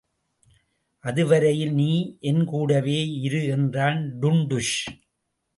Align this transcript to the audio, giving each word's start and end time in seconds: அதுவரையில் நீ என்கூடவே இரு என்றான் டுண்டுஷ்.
அதுவரையில் 1.03 1.73
நீ 1.73 1.91
என்கூடவே 2.21 2.99
இரு 3.21 3.45
என்றான் 3.47 4.01
டுண்டுஷ். 4.21 4.75